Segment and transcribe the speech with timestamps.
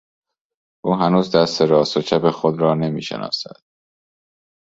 [0.85, 3.57] او هنوز دست راست و چپ خود را نمیشناسد.